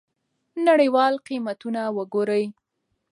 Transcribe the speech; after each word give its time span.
نړیوال 0.67 1.13
قیمتونه 1.27 1.81
وګورئ. 1.97 2.43